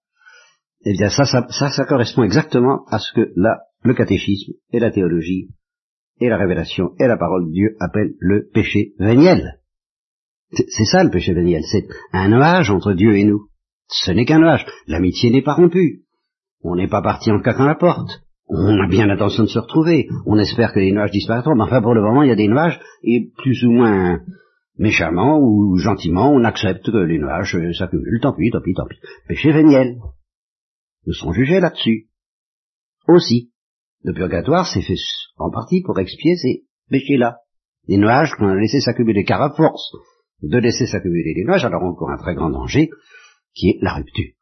eh 0.86 0.94
bien 0.94 1.10
ça, 1.10 1.26
ça, 1.26 1.46
ça, 1.50 1.70
ça 1.70 1.86
correspond 1.86 2.24
exactement 2.24 2.86
à 2.88 3.00
ce 3.00 3.12
que 3.14 3.34
là, 3.36 3.64
le 3.84 3.94
catéchisme 3.94 4.54
et 4.72 4.80
la 4.80 4.92
théologie 4.92 5.50
et 6.20 6.30
la 6.30 6.38
révélation 6.38 6.92
et 7.00 7.08
la 7.08 7.18
parole 7.18 7.48
de 7.48 7.52
Dieu 7.52 7.76
appellent 7.80 8.16
le 8.20 8.50
péché 8.54 8.94
véniel. 9.00 9.60
C'est 10.52 10.86
ça 10.86 11.04
le 11.04 11.10
péché 11.10 11.34
véniel, 11.34 11.64
c'est 11.64 11.88
un 12.14 12.30
nuage 12.30 12.70
entre 12.70 12.94
Dieu 12.94 13.18
et 13.18 13.26
nous. 13.26 13.48
Ce 13.90 14.12
n'est 14.12 14.26
qu'un 14.26 14.40
nuage. 14.40 14.66
L'amitié 14.88 15.30
n'est 15.30 15.42
pas 15.42 15.54
rompue. 15.54 16.04
On 16.62 16.76
n'est 16.76 16.90
pas 16.90 17.02
parti 17.02 17.32
en 17.32 17.40
claquant 17.40 17.66
la 17.66 17.76
porte. 17.76 18.22
On 18.50 18.80
a 18.80 18.88
bien 18.88 19.08
l'intention 19.08 19.44
de 19.44 19.50
se 19.50 19.60
retrouver. 19.60 20.08
On 20.26 20.38
espère 20.38 20.74
que 20.74 20.80
les 20.80 20.92
nuages 20.92 21.12
disparaîtront. 21.12 21.56
Mais 21.56 21.64
enfin, 21.64 21.82
pour 21.82 21.94
le 21.94 22.02
moment, 22.02 22.24
il 22.24 22.30
y 22.30 22.32
a 22.32 22.36
des 22.36 22.48
nuages, 22.48 22.80
et 23.04 23.30
plus 23.38 23.64
ou 23.64 23.72
moins 23.72 24.22
méchamment 24.78 25.40
ou 25.40 25.78
gentiment, 25.78 26.32
on 26.32 26.44
accepte 26.44 26.86
que 26.86 26.98
les 26.98 27.20
nuages 27.20 27.58
s'accumulent. 27.78 28.20
Tant 28.22 28.34
pis, 28.34 28.52
tant 28.52 28.62
pis, 28.62 28.74
tant 28.74 28.86
pis. 28.86 28.98
Péché 29.28 29.52
véniel. 29.52 29.98
Nous 31.06 31.14
serons 31.14 31.34
jugés 31.34 31.60
là-dessus. 31.60 32.08
Aussi. 33.08 33.52
Le 34.08 34.14
purgatoire 34.14 34.66
s'est 34.66 34.82
fait 34.82 34.96
en 35.36 35.52
partie 35.52 35.82
pour 35.82 36.00
expier 36.00 36.38
ces 36.38 36.64
péchés-là. 36.90 37.40
Les 37.90 37.98
nuages 37.98 38.32
qu'on 38.36 38.48
a 38.48 38.56
laissé 38.56 38.80
s'accumuler, 38.80 39.26
car 39.26 39.42
à 39.42 39.54
force 39.54 39.92
de 40.42 40.58
laisser 40.60 40.88
s'accumuler 40.88 41.34
les 41.36 41.44
nuages, 41.44 41.66
alors 41.66 41.84
on 41.84 41.94
court 41.94 42.10
un 42.10 42.18
très 42.18 42.34
grand 42.34 42.50
danger, 42.50 42.90
qui 43.54 43.72
est 43.72 43.80
la 43.82 43.96
rupture. 43.96 44.34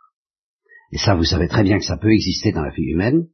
Et 0.92 1.00
ça, 1.00 1.16
vous 1.16 1.24
savez 1.24 1.48
très 1.48 1.64
bien 1.64 1.80
que 1.80 1.84
ça 1.84 1.98
peut 1.98 2.14
exister 2.14 2.52
dans 2.52 2.62
la 2.62 2.70
vie 2.70 2.92
humaine. 2.92 3.26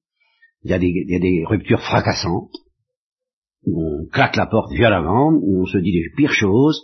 Il 0.63 0.71
y 0.71 0.73
a 0.73 0.79
des, 0.79 1.43
ruptures 1.45 1.81
fracassantes, 1.81 2.55
où 3.65 3.83
on 3.83 4.07
claque 4.07 4.37
la 4.37 4.45
porte 4.45 4.71
violemment, 4.71 5.33
où 5.33 5.63
on 5.63 5.65
se 5.65 5.79
dit 5.79 5.91
les 5.91 6.15
pires 6.15 6.31
choses, 6.31 6.81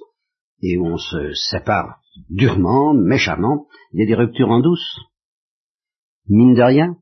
et 0.62 0.78
où 0.78 0.88
on 0.88 0.98
se 0.98 1.32
sépare 1.50 2.02
durement, 2.30 2.94
méchamment. 2.94 3.68
Il 3.94 4.02
y 4.02 4.04
a 4.04 4.08
des 4.08 4.22
ruptures 4.22 4.50
en 4.50 4.60
douce, 4.60 5.00
mine 6.28 6.54
de 6.54 6.64
rien, 6.64 6.98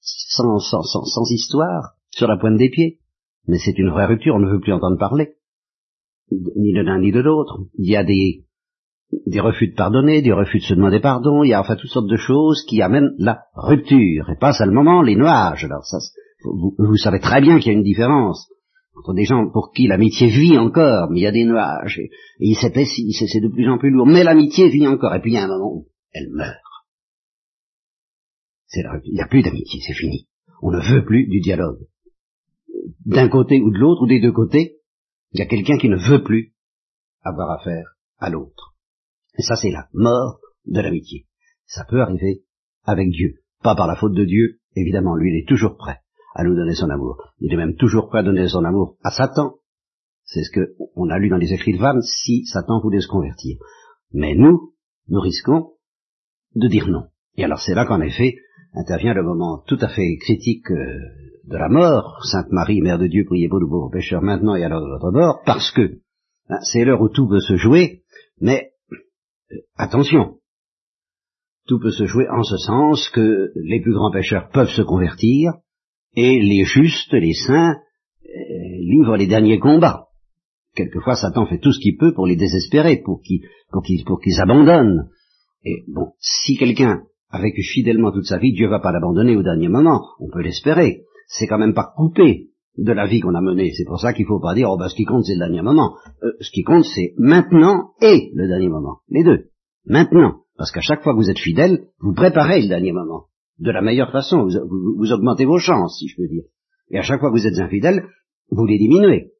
sans, 0.00 0.58
sans, 0.58 0.82
sans, 0.82 1.30
histoire, 1.30 1.94
sur 2.10 2.26
la 2.26 2.36
pointe 2.36 2.56
des 2.56 2.70
pieds. 2.70 2.98
Mais 3.46 3.58
c'est 3.58 3.78
une 3.78 3.90
vraie 3.90 4.06
rupture, 4.06 4.34
on 4.34 4.40
ne 4.40 4.50
veut 4.50 4.60
plus 4.60 4.72
entendre 4.72 4.98
parler, 4.98 5.34
ni 6.30 6.72
de 6.72 6.80
l'un 6.82 7.00
ni 7.00 7.12
de 7.12 7.20
l'autre. 7.20 7.60
Il 7.74 7.90
y 7.90 7.96
a 7.96 8.04
des, 8.04 8.44
refus 9.40 9.68
de 9.68 9.74
pardonner, 9.74 10.22
des 10.22 10.32
refus 10.32 10.58
de 10.58 10.64
se 10.64 10.74
demander 10.74 11.00
pardon, 11.00 11.42
il 11.42 11.48
y 11.48 11.54
a 11.54 11.60
enfin 11.60 11.76
toutes 11.76 11.90
sortes 11.90 12.10
de 12.10 12.16
choses 12.16 12.62
qui 12.68 12.82
amènent 12.82 13.12
la 13.18 13.42
rupture, 13.54 14.30
et 14.30 14.38
pas 14.38 14.52
seulement 14.52 15.02
les 15.02 15.16
nuages. 15.16 15.64
Alors 15.64 15.84
ça, 15.84 15.98
vous, 16.44 16.96
savez 16.96 17.20
très 17.20 17.40
bien 17.40 17.58
qu'il 17.58 17.72
y 17.72 17.74
a 17.74 17.78
une 17.78 17.84
différence 17.84 18.48
entre 18.96 19.14
des 19.14 19.24
gens 19.24 19.48
pour 19.50 19.72
qui 19.72 19.86
l'amitié 19.86 20.28
vit 20.28 20.58
encore, 20.58 21.08
mais 21.10 21.20
il 21.20 21.22
y 21.22 21.26
a 21.26 21.32
des 21.32 21.44
nuages, 21.44 21.98
et, 21.98 22.10
il 22.38 22.54
s'épaissit, 22.54 23.12
c'est 23.12 23.40
de 23.40 23.48
plus 23.48 23.68
en 23.70 23.78
plus 23.78 23.90
lourd, 23.90 24.06
mais 24.06 24.24
l'amitié 24.24 24.68
vit 24.68 24.86
encore, 24.86 25.14
et 25.14 25.20
puis 25.20 25.32
il 25.32 25.34
y 25.34 25.38
a 25.38 25.44
un 25.44 25.48
moment 25.48 25.72
où 25.72 25.86
elle 26.12 26.28
meurt. 26.30 26.69
Il 28.74 29.12
n'y 29.12 29.20
a 29.20 29.26
plus 29.26 29.42
d'amitié, 29.42 29.80
c'est 29.80 29.94
fini. 29.94 30.28
On 30.62 30.70
ne 30.70 30.80
veut 30.80 31.04
plus 31.04 31.26
du 31.26 31.40
dialogue. 31.40 31.86
D'un 33.04 33.28
côté 33.28 33.60
ou 33.60 33.70
de 33.70 33.78
l'autre, 33.78 34.02
ou 34.02 34.06
des 34.06 34.20
deux 34.20 34.32
côtés, 34.32 34.76
il 35.32 35.40
y 35.40 35.42
a 35.42 35.46
quelqu'un 35.46 35.78
qui 35.78 35.88
ne 35.88 35.96
veut 35.96 36.22
plus 36.22 36.54
avoir 37.22 37.50
affaire 37.50 37.96
à 38.18 38.30
l'autre. 38.30 38.74
Et 39.38 39.42
ça, 39.42 39.56
c'est 39.56 39.70
la 39.70 39.88
mort 39.92 40.40
de 40.66 40.80
l'amitié. 40.80 41.26
Ça 41.66 41.84
peut 41.84 42.00
arriver 42.00 42.44
avec 42.84 43.10
Dieu. 43.10 43.42
Pas 43.62 43.74
par 43.74 43.86
la 43.86 43.96
faute 43.96 44.14
de 44.14 44.24
Dieu, 44.24 44.60
évidemment, 44.74 45.14
lui, 45.14 45.30
il 45.30 45.40
est 45.40 45.48
toujours 45.48 45.76
prêt 45.76 46.00
à 46.34 46.44
nous 46.44 46.54
donner 46.54 46.74
son 46.74 46.90
amour. 46.90 47.22
Il 47.40 47.52
est 47.52 47.56
même 47.56 47.76
toujours 47.76 48.08
prêt 48.08 48.20
à 48.20 48.22
donner 48.22 48.48
son 48.48 48.64
amour 48.64 48.96
à 49.02 49.10
Satan. 49.10 49.56
C'est 50.24 50.44
ce 50.44 50.50
qu'on 50.52 51.10
a 51.10 51.18
lu 51.18 51.28
dans 51.28 51.36
les 51.36 51.52
écrits 51.52 51.72
de 51.72 51.80
Vannes, 51.80 52.02
si 52.02 52.44
Satan 52.46 52.80
voulait 52.80 53.00
se 53.00 53.08
convertir. 53.08 53.58
Mais 54.12 54.34
nous, 54.34 54.74
nous 55.08 55.20
risquons 55.20 55.72
de 56.54 56.68
dire 56.68 56.88
non. 56.88 57.08
Et 57.36 57.44
alors 57.44 57.60
c'est 57.60 57.74
là 57.74 57.84
qu'en 57.84 58.00
effet 58.00 58.36
intervient 58.74 59.14
le 59.14 59.22
moment 59.22 59.62
tout 59.66 59.78
à 59.80 59.88
fait 59.88 60.16
critique 60.18 60.70
euh, 60.70 60.98
de 61.44 61.56
la 61.56 61.68
mort. 61.68 62.24
Sainte 62.24 62.50
Marie, 62.50 62.80
Mère 62.80 62.98
de 62.98 63.06
Dieu, 63.06 63.24
priez 63.26 63.48
pour 63.48 63.60
nous 63.60 63.68
pauvres 63.68 63.90
pécheurs 63.90 64.22
maintenant 64.22 64.54
et 64.54 64.64
alors 64.64 64.80
de 64.80 64.88
votre 64.88 65.12
bord, 65.12 65.42
parce 65.44 65.70
que 65.72 65.98
hein, 66.48 66.58
c'est 66.62 66.84
l'heure 66.84 67.00
où 67.00 67.08
tout 67.08 67.28
peut 67.28 67.40
se 67.40 67.56
jouer, 67.56 68.02
mais 68.40 68.70
attention, 69.76 70.38
tout 71.66 71.78
peut 71.80 71.90
se 71.90 72.06
jouer 72.06 72.28
en 72.28 72.42
ce 72.42 72.56
sens 72.56 73.08
que 73.10 73.52
les 73.54 73.80
plus 73.80 73.92
grands 73.92 74.12
pécheurs 74.12 74.48
peuvent 74.50 74.70
se 74.70 74.82
convertir 74.82 75.52
et 76.14 76.40
les 76.40 76.64
justes, 76.64 77.12
les 77.12 77.34
saints, 77.34 77.76
euh, 78.24 78.28
livrent 78.80 79.16
les 79.16 79.26
derniers 79.26 79.58
combats. 79.58 80.06
Quelquefois, 80.74 81.16
Satan 81.16 81.46
fait 81.46 81.58
tout 81.58 81.72
ce 81.72 81.80
qu'il 81.80 81.96
peut 81.96 82.14
pour 82.14 82.26
les 82.26 82.36
désespérer, 82.36 83.02
pour 83.04 83.20
qu'ils 83.22 83.42
pour 84.04 84.20
qu'ils 84.20 84.40
abandonnent. 84.40 85.10
Et 85.64 85.84
bon, 85.88 86.12
si 86.20 86.56
quelqu'un 86.56 87.02
a 87.30 87.40
vécu 87.40 87.62
fidèlement 87.62 88.12
toute 88.12 88.26
sa 88.26 88.38
vie, 88.38 88.52
Dieu 88.52 88.68
va 88.68 88.80
pas 88.80 88.92
l'abandonner 88.92 89.36
au 89.36 89.42
dernier 89.42 89.68
moment, 89.68 90.04
on 90.18 90.28
peut 90.28 90.42
l'espérer. 90.42 91.04
C'est 91.28 91.46
quand 91.46 91.58
même 91.58 91.74
pas 91.74 91.92
coupé 91.96 92.50
de 92.76 92.92
la 92.92 93.06
vie 93.06 93.20
qu'on 93.20 93.34
a 93.34 93.40
menée. 93.40 93.72
C'est 93.76 93.84
pour 93.84 94.00
ça 94.00 94.12
qu'il 94.12 94.26
faut 94.26 94.40
pas 94.40 94.54
dire, 94.54 94.68
oh 94.70 94.76
ben 94.76 94.88
ce 94.88 94.94
qui 94.94 95.04
compte 95.04 95.24
c'est 95.24 95.34
le 95.34 95.40
dernier 95.40 95.62
moment. 95.62 95.96
Euh, 96.22 96.32
ce 96.40 96.50
qui 96.50 96.62
compte 96.62 96.84
c'est 96.84 97.14
maintenant 97.18 97.92
et 98.00 98.30
le 98.34 98.48
dernier 98.48 98.68
moment. 98.68 98.98
Les 99.08 99.24
deux. 99.24 99.50
Maintenant. 99.86 100.42
Parce 100.56 100.72
qu'à 100.72 100.80
chaque 100.80 101.02
fois 101.02 101.14
que 101.14 101.18
vous 101.18 101.30
êtes 101.30 101.38
fidèle, 101.38 101.86
vous 102.00 102.12
préparez 102.12 102.60
le 102.60 102.68
dernier 102.68 102.92
moment. 102.92 103.28
De 103.58 103.70
la 103.70 103.80
meilleure 103.80 104.12
façon. 104.12 104.46
Vous, 104.46 105.12
augmentez 105.12 105.46
vos 105.46 105.58
chances, 105.58 105.98
si 105.98 106.08
je 106.08 106.16
peux 106.16 106.28
dire. 106.28 106.44
Et 106.90 106.98
à 106.98 107.02
chaque 107.02 107.20
fois 107.20 107.30
que 107.30 107.38
vous 107.38 107.46
êtes 107.46 107.58
infidèle, 107.58 108.04
vous 108.50 108.66
les 108.66 108.76
diminuez. 108.76 109.32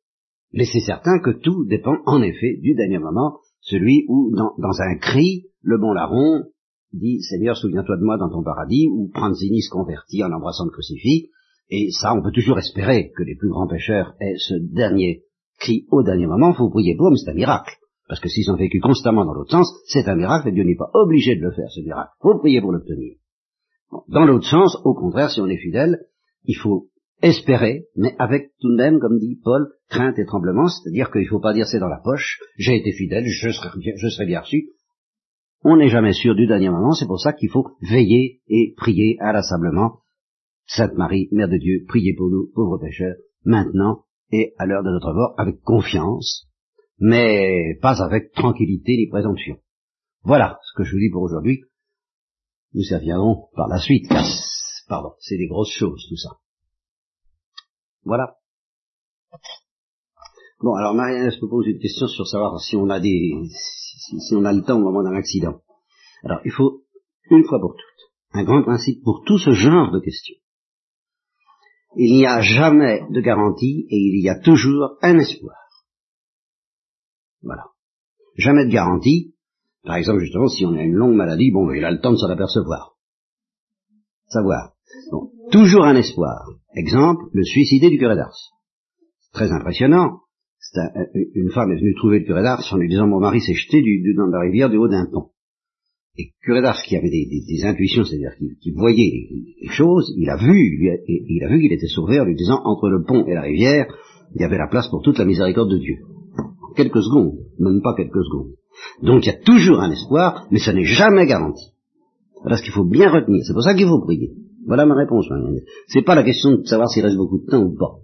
Mais 0.52 0.64
c'est 0.64 0.80
certain 0.80 1.18
que 1.18 1.30
tout 1.30 1.66
dépend 1.66 1.96
en 2.06 2.22
effet 2.22 2.56
du 2.62 2.74
dernier 2.74 2.98
moment, 2.98 3.38
celui 3.60 4.06
où, 4.08 4.34
dans, 4.34 4.54
dans 4.56 4.80
un 4.80 4.96
cri, 4.96 5.46
le 5.60 5.78
bon 5.78 5.92
larron 5.92 6.44
dit 6.92 7.20
Seigneur, 7.22 7.56
souviens-toi 7.56 7.96
de 7.96 8.04
moi 8.04 8.18
dans 8.18 8.30
ton 8.30 8.42
paradis, 8.42 8.88
ou 8.88 9.10
Pranzini 9.12 9.62
se 9.62 9.70
convertit 9.70 10.24
en 10.24 10.32
embrassant 10.32 10.64
le 10.64 10.70
crucifix, 10.70 11.30
et 11.70 11.90
ça, 11.92 12.14
on 12.14 12.22
peut 12.22 12.32
toujours 12.32 12.58
espérer 12.58 13.12
que 13.16 13.22
les 13.22 13.36
plus 13.36 13.48
grands 13.48 13.68
pécheurs 13.68 14.14
aient 14.20 14.36
ce 14.38 14.54
dernier 14.54 15.22
cri 15.58 15.86
au 15.90 16.02
dernier 16.02 16.26
moment, 16.26 16.52
faut 16.52 16.70
prier 16.70 16.96
pour, 16.96 17.10
mais 17.10 17.16
c'est 17.16 17.30
un 17.30 17.34
miracle. 17.34 17.74
Parce 18.08 18.20
que 18.20 18.28
s'ils 18.28 18.50
ont 18.50 18.56
vécu 18.56 18.80
constamment 18.80 19.24
dans 19.24 19.34
l'autre 19.34 19.52
sens, 19.52 19.72
c'est 19.86 20.08
un 20.08 20.16
miracle 20.16 20.48
et 20.48 20.52
Dieu 20.52 20.64
n'est 20.64 20.74
pas 20.74 20.90
obligé 20.94 21.36
de 21.36 21.42
le 21.42 21.52
faire, 21.52 21.70
ce 21.70 21.80
miracle. 21.80 22.10
Faut 22.20 22.38
prier 22.38 22.60
pour 22.60 22.72
l'obtenir. 22.72 23.14
Dans 24.08 24.24
l'autre 24.24 24.46
sens, 24.46 24.76
au 24.84 24.94
contraire, 24.94 25.30
si 25.30 25.40
on 25.40 25.46
est 25.46 25.58
fidèle, 25.58 26.00
il 26.44 26.56
faut 26.56 26.88
espérer, 27.22 27.84
mais 27.96 28.16
avec 28.18 28.50
tout 28.60 28.70
de 28.70 28.76
même, 28.76 28.98
comme 28.98 29.18
dit 29.18 29.38
Paul, 29.44 29.68
crainte 29.88 30.18
et 30.18 30.24
tremblement, 30.24 30.66
c'est-à-dire 30.66 31.10
qu'il 31.10 31.22
ne 31.22 31.28
faut 31.28 31.40
pas 31.40 31.52
dire 31.52 31.66
c'est 31.66 31.78
dans 31.78 31.88
la 31.88 32.00
poche, 32.02 32.40
j'ai 32.56 32.76
été 32.76 32.92
fidèle, 32.92 33.24
je 33.26 33.50
serai, 33.50 33.68
je 33.96 34.08
serai 34.08 34.26
bien 34.26 34.40
reçu. 34.40 34.70
On 35.62 35.76
n'est 35.76 35.90
jamais 35.90 36.14
sûr 36.14 36.34
du 36.34 36.46
dernier 36.46 36.70
moment, 36.70 36.92
c'est 36.92 37.06
pour 37.06 37.20
ça 37.20 37.34
qu'il 37.34 37.50
faut 37.50 37.76
veiller 37.82 38.40
et 38.48 38.72
prier 38.76 39.18
inlassablement. 39.20 40.00
Sainte 40.66 40.94
Marie, 40.94 41.28
Mère 41.32 41.48
de 41.48 41.58
Dieu, 41.58 41.84
priez 41.86 42.14
pour 42.14 42.30
nous, 42.30 42.50
pauvres 42.54 42.78
pécheurs, 42.78 43.16
maintenant 43.44 44.04
et 44.32 44.54
à 44.58 44.64
l'heure 44.64 44.82
de 44.82 44.90
notre 44.90 45.12
mort, 45.12 45.34
avec 45.36 45.60
confiance, 45.60 46.48
mais 46.98 47.76
pas 47.82 48.02
avec 48.02 48.32
tranquillité 48.32 48.96
ni 48.96 49.08
présomption. 49.08 49.58
Voilà 50.22 50.58
ce 50.62 50.72
que 50.76 50.84
je 50.84 50.92
vous 50.92 51.00
dis 51.00 51.10
pour 51.10 51.22
aujourd'hui. 51.22 51.64
Nous 52.72 52.82
servirons 52.82 53.48
par 53.54 53.68
la 53.68 53.78
suite, 53.78 54.08
pardon, 54.88 55.12
c'est 55.18 55.36
des 55.36 55.48
grosses 55.48 55.72
choses 55.72 56.06
tout 56.08 56.16
ça. 56.16 56.30
Voilà. 58.04 58.36
Bon, 60.62 60.74
alors 60.74 60.94
Marianne 60.94 61.30
se 61.30 61.46
pose 61.46 61.66
une 61.66 61.78
question 61.78 62.06
sur 62.06 62.26
savoir 62.26 62.60
si 62.60 62.76
on 62.76 62.90
a 62.90 63.00
des, 63.00 63.32
si, 63.48 64.20
si 64.20 64.34
on 64.34 64.44
a 64.44 64.52
le 64.52 64.62
temps 64.62 64.76
au 64.76 64.82
moment 64.82 65.02
d'un 65.02 65.16
accident. 65.16 65.60
Alors, 66.22 66.40
il 66.44 66.52
faut, 66.52 66.82
une 67.30 67.44
fois 67.44 67.60
pour 67.60 67.72
toutes, 67.72 68.12
un 68.32 68.44
grand 68.44 68.62
principe 68.62 69.02
pour 69.02 69.22
tout 69.24 69.38
ce 69.38 69.52
genre 69.52 69.90
de 69.90 70.00
questions. 70.00 70.36
Il 71.96 72.14
n'y 72.14 72.26
a 72.26 72.40
jamais 72.40 73.02
de 73.10 73.20
garantie 73.20 73.86
et 73.88 73.96
il 73.96 74.22
y 74.22 74.28
a 74.28 74.38
toujours 74.38 74.98
un 75.02 75.18
espoir. 75.18 75.56
Voilà. 77.42 77.64
Jamais 78.36 78.66
de 78.66 78.70
garantie. 78.70 79.34
Par 79.82 79.96
exemple, 79.96 80.20
justement, 80.20 80.48
si 80.48 80.66
on 80.66 80.74
a 80.74 80.82
une 80.82 80.92
longue 80.92 81.16
maladie, 81.16 81.50
bon, 81.50 81.72
il 81.72 81.84
a 81.84 81.90
le 81.90 82.00
temps 82.00 82.12
de 82.12 82.16
s'en 82.16 82.28
apercevoir. 82.28 82.96
Savoir. 84.28 84.74
Bon. 85.10 85.32
Toujours 85.50 85.84
un 85.84 85.96
espoir. 85.96 86.44
Exemple, 86.74 87.24
le 87.32 87.42
suicidé 87.44 87.88
du 87.88 87.98
curé 87.98 88.14
d'Ars. 88.14 88.38
Très 89.32 89.50
impressionnant. 89.50 90.20
Un, 90.74 91.06
une 91.34 91.50
femme 91.50 91.72
est 91.72 91.80
venue 91.80 91.94
trouver 91.96 92.20
le 92.20 92.24
curé 92.26 92.42
d'Ars 92.42 92.64
en 92.72 92.76
lui 92.76 92.88
disant 92.88 93.06
mon 93.06 93.18
mari 93.18 93.40
s'est 93.40 93.54
jeté 93.54 93.82
du, 93.82 94.14
dans 94.14 94.26
la 94.26 94.40
rivière 94.40 94.70
du 94.70 94.76
haut 94.76 94.88
d'un 94.88 95.06
pont. 95.06 95.30
Et 96.16 96.32
curé 96.42 96.62
d'Ars 96.62 96.82
qui 96.82 96.96
avait 96.96 97.10
des, 97.10 97.26
des, 97.26 97.64
intuitions, 97.64 98.04
c'est-à-dire 98.04 98.32
qui, 98.60 98.70
voyait 98.72 99.28
les 99.62 99.68
choses, 99.70 100.12
il 100.16 100.28
a 100.28 100.36
vu, 100.36 101.00
il 101.06 101.44
a 101.44 101.48
vu 101.48 101.60
qu'il 101.60 101.72
était 101.72 101.88
sauvé 101.88 102.20
en 102.20 102.24
lui 102.24 102.34
disant 102.34 102.60
entre 102.64 102.88
le 102.88 103.04
pont 103.04 103.26
et 103.26 103.34
la 103.34 103.42
rivière, 103.42 103.86
il 104.34 104.42
y 104.42 104.44
avait 104.44 104.58
la 104.58 104.68
place 104.68 104.88
pour 104.88 105.02
toute 105.02 105.18
la 105.18 105.24
miséricorde 105.24 105.70
de 105.70 105.78
Dieu 105.78 105.96
quelques 106.76 107.02
secondes, 107.02 107.38
même 107.58 107.80
pas 107.82 107.94
quelques 107.96 108.24
secondes. 108.24 108.52
Donc 109.02 109.24
il 109.24 109.26
y 109.26 109.34
a 109.34 109.38
toujours 109.38 109.80
un 109.80 109.90
espoir, 109.90 110.46
mais 110.50 110.58
ça 110.58 110.72
n'est 110.72 110.84
jamais 110.84 111.26
garanti. 111.26 111.72
Voilà 112.42 112.56
ce 112.56 112.62
qu'il 112.62 112.72
faut 112.72 112.84
bien 112.84 113.10
retenir. 113.10 113.42
C'est 113.44 113.52
pour 113.52 113.62
ça 113.62 113.74
qu'il 113.74 113.86
faut 113.86 114.00
prier. 114.00 114.32
Voilà 114.66 114.86
ma 114.86 114.94
réponse. 114.94 115.26
C'est 115.88 116.02
pas 116.02 116.14
la 116.14 116.22
question 116.22 116.52
de 116.52 116.64
savoir 116.64 116.88
s'il 116.88 117.04
reste 117.04 117.16
beaucoup 117.16 117.38
de 117.38 117.46
temps 117.50 117.62
ou 117.62 117.76
pas. 117.76 117.98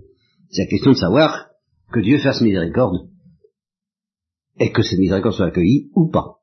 C'est 0.51 0.63
la 0.63 0.69
question 0.69 0.91
de 0.91 0.97
savoir 0.97 1.47
que 1.93 2.01
Dieu 2.01 2.19
fasse 2.19 2.41
miséricorde 2.41 3.09
et 4.59 4.73
que 4.73 4.83
cette 4.83 4.99
miséricorde 4.99 5.35
soit 5.35 5.47
accueillie 5.47 5.91
ou 5.95 6.11
pas. 6.11 6.37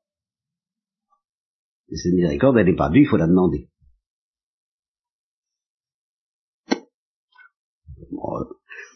Et 1.88 1.96
cette 1.96 2.14
miséricorde, 2.14 2.58
elle 2.58 2.66
n'est 2.66 2.76
pas 2.76 2.90
due, 2.90 3.02
il 3.02 3.06
faut 3.06 3.16
la 3.16 3.26
demander. 3.26 3.68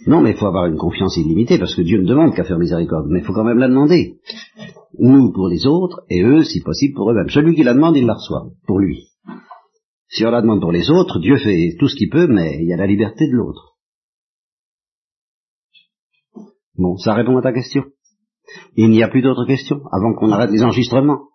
Non, 0.06 0.22
mais 0.22 0.30
il 0.30 0.36
faut 0.36 0.46
avoir 0.46 0.66
une 0.66 0.78
confiance 0.78 1.16
illimitée, 1.16 1.58
parce 1.58 1.74
que 1.74 1.82
Dieu 1.82 2.00
ne 2.00 2.06
demande 2.06 2.34
qu'à 2.34 2.44
faire 2.44 2.58
miséricorde, 2.58 3.08
mais 3.10 3.18
il 3.18 3.24
faut 3.24 3.32
quand 3.32 3.44
même 3.44 3.58
la 3.58 3.68
demander. 3.68 4.20
Nous 4.98 5.32
pour 5.32 5.48
les 5.48 5.66
autres, 5.66 6.02
et 6.08 6.22
eux, 6.22 6.44
si 6.44 6.60
possible, 6.60 6.94
pour 6.94 7.10
eux-mêmes. 7.10 7.28
Celui 7.28 7.54
qui 7.54 7.62
la 7.62 7.74
demande, 7.74 7.96
il 7.96 8.06
la 8.06 8.14
reçoit, 8.14 8.48
pour 8.66 8.78
lui. 8.78 9.08
Si 10.08 10.24
on 10.24 10.30
la 10.30 10.40
demande 10.40 10.60
pour 10.60 10.72
les 10.72 10.90
autres, 10.90 11.18
Dieu 11.18 11.36
fait 11.36 11.76
tout 11.78 11.88
ce 11.88 11.96
qu'il 11.96 12.08
peut, 12.08 12.26
mais 12.26 12.58
il 12.60 12.68
y 12.68 12.72
a 12.72 12.76
la 12.76 12.86
liberté 12.86 13.26
de 13.26 13.36
l'autre. 13.36 13.77
Bon, 16.78 16.96
ça 16.96 17.12
répond 17.12 17.36
à 17.36 17.42
ta 17.42 17.52
question? 17.52 17.84
Il 18.76 18.90
n'y 18.90 19.02
a 19.02 19.08
plus 19.08 19.20
d'autres 19.20 19.44
questions 19.46 19.80
avant 19.92 20.14
qu'on 20.14 20.30
arrête 20.30 20.50
les 20.50 20.62
enregistrements? 20.62 21.28